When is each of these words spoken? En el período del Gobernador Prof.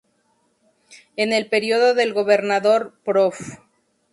En 1.15 1.31
el 1.31 1.45
período 1.47 1.93
del 1.93 2.11
Gobernador 2.15 2.95
Prof. 3.05 3.39